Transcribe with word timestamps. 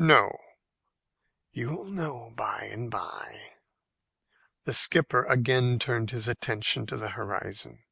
"No." 0.00 0.36
"You'll 1.52 1.84
know 1.92 2.32
by 2.34 2.64
and 2.72 2.90
by." 2.90 3.50
The 4.64 4.74
skipper 4.74 5.22
again 5.26 5.78
turned 5.78 6.10
his 6.10 6.26
attention 6.26 6.84
to 6.86 6.96
the 6.96 7.10
horizon. 7.10 7.84